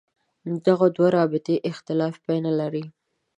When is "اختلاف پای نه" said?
1.69-2.51